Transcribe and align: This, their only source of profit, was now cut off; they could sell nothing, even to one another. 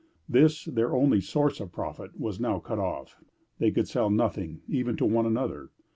This, 0.27 0.65
their 0.65 0.95
only 0.95 1.21
source 1.21 1.59
of 1.59 1.71
profit, 1.71 2.19
was 2.19 2.39
now 2.39 2.57
cut 2.57 2.79
off; 2.79 3.17
they 3.59 3.69
could 3.69 3.87
sell 3.87 4.09
nothing, 4.09 4.61
even 4.67 4.97
to 4.97 5.05
one 5.05 5.27
another. 5.27 5.69